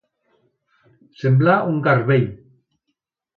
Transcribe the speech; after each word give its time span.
Semblar 1.23 1.59
un 1.75 1.79
garbell. 1.89 2.27